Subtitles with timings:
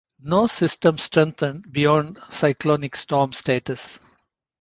[0.23, 3.99] No systems strengthened beyond cyclonic storm status.